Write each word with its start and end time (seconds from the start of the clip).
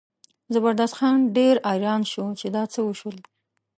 زبردست 0.53 0.95
خان 0.97 1.17
ډېر 1.37 1.55
اریان 1.71 2.01
شو 2.11 2.25
چې 2.39 2.47
دا 2.55 2.63
څه 2.73 2.79
وشول. 2.87 3.17